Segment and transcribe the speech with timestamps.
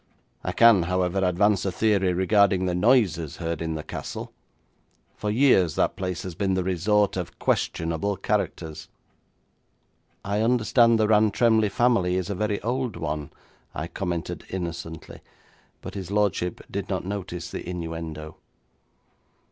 [0.43, 4.33] I can, however, advance a theory regarding the noises heard in the castle.
[5.15, 8.89] For years that place has been the resort of questionable characters.'
[10.25, 13.29] 'I understand the Rantremly family is a very old one,'
[13.75, 15.21] I commented innocently,
[15.81, 18.37] but his lordship did not notice the innuendo.